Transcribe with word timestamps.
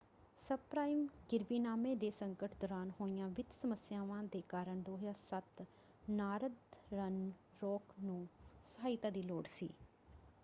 Sub-prime 0.39 1.05
ਗਿਰਵੀਨਾਮੇ 1.31 1.93
ਦੇ 1.95 2.09
ਸੰਕਟ 2.11 2.51
ਦੌਰਾਨ 2.61 2.91
ਹੋਈਆਂ 3.01 3.27
ਵਿੱਤ 3.29 3.53
ਸਮੱਸਿਆਵਾਂ 3.61 4.23
ਦੇ 4.23 4.41
ਕਾਰਨ 4.49 4.81
2007 4.81 5.63
ਨਾਰਦਰਨ 6.09 7.31
ਰਾਕ 7.63 7.93
ਨੂੰ 7.99 8.27
ਸਹਾਇਤਾ 8.63 9.09
ਦੀ 9.09 9.21
ਲੋੜ 9.21 9.45
ਸੀ। 9.47 9.69